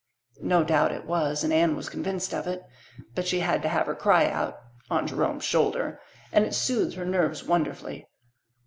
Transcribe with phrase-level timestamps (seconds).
[0.41, 2.63] No doubt it was, and Anne was convinced of it.
[3.13, 4.57] But she had to have her cry out
[4.89, 5.99] on Jerome's shoulder
[6.31, 8.07] and it soothed her nerves wonderfully.